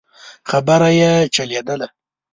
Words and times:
خبره 0.49 0.89
يې 0.99 1.11
چلېدله. 1.35 1.87